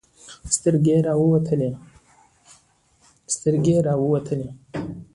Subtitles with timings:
[0.55, 0.93] سترګې
[3.73, 4.49] يې راوتلې وې.